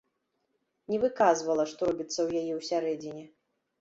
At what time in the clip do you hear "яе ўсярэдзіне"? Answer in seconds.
2.43-3.23